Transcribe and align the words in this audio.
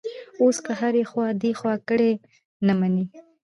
اوس 0.41 0.57
که 0.65 0.71
هر 0.79 0.93
ایخوا 0.99 1.25
دیخوا 1.43 1.73
کړي، 1.87 2.11
نه 2.65 2.73
مني. 2.79 3.05